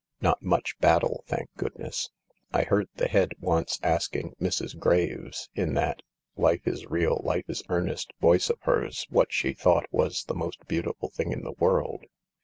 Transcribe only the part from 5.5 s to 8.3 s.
in that 'life is real, life is earnest'